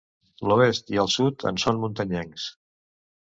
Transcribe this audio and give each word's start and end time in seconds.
L'oest 0.51 0.89
i 0.95 0.99
el 1.03 1.11
sud 1.17 1.45
en 1.51 1.61
són 1.65 1.81
muntanyencs. 1.83 2.47